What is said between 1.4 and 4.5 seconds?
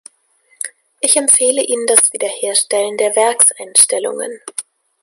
Ihnen das Wiederherstellen der Werkseinstellungen.